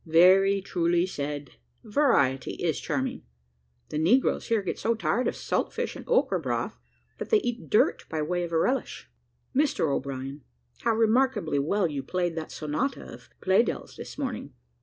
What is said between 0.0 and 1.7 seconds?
"Very truly said.